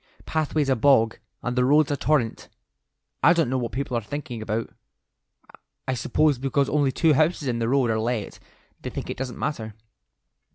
Pathway's 0.25 0.67
a 0.67 0.75
bog, 0.75 1.19
and 1.43 1.55
the 1.55 1.63
road's 1.63 1.91
a 1.91 1.95
torrent. 1.95 2.49
I 3.21 3.33
don't 3.33 3.51
know 3.51 3.59
what 3.59 3.71
people 3.71 3.95
are 3.95 4.01
thinking 4.01 4.41
about. 4.41 4.71
I 5.87 5.93
suppose 5.93 6.39
because 6.39 6.69
only 6.69 6.91
two 6.91 7.13
houses 7.13 7.47
in 7.47 7.59
the 7.59 7.69
road 7.69 7.91
are 7.91 7.99
let, 7.99 8.39
they 8.81 8.89
think 8.89 9.11
it 9.11 9.17
doesn't 9.17 9.37
matter." 9.37 9.75